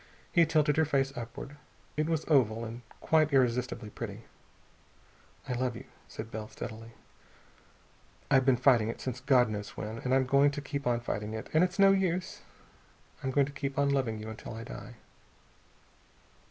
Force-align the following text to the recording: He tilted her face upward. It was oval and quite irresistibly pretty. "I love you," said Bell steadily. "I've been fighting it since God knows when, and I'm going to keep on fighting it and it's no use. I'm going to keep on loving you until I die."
He 0.31 0.47
tilted 0.47 0.77
her 0.77 0.83
face 0.83 1.15
upward. 1.15 1.57
It 1.95 2.09
was 2.09 2.25
oval 2.27 2.65
and 2.65 2.81
quite 3.01 3.31
irresistibly 3.31 3.91
pretty. 3.91 4.23
"I 5.47 5.53
love 5.53 5.75
you," 5.75 5.83
said 6.07 6.31
Bell 6.31 6.47
steadily. 6.47 6.93
"I've 8.31 8.43
been 8.43 8.57
fighting 8.57 8.87
it 8.87 8.99
since 8.99 9.21
God 9.21 9.47
knows 9.47 9.77
when, 9.77 9.99
and 9.99 10.11
I'm 10.15 10.25
going 10.25 10.49
to 10.49 10.59
keep 10.61 10.87
on 10.87 11.01
fighting 11.01 11.35
it 11.35 11.51
and 11.53 11.63
it's 11.63 11.77
no 11.77 11.91
use. 11.91 12.41
I'm 13.23 13.29
going 13.29 13.45
to 13.45 13.51
keep 13.53 13.77
on 13.77 13.89
loving 13.91 14.17
you 14.17 14.27
until 14.31 14.55
I 14.55 14.63
die." 14.63 14.95